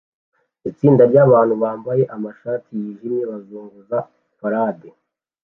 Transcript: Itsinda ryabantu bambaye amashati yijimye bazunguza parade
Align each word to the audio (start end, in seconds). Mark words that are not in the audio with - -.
Itsinda 0.69 1.03
ryabantu 1.11 1.53
bambaye 1.63 2.03
amashati 2.15 2.69
yijimye 2.81 3.23
bazunguza 3.31 3.97
parade 4.39 4.89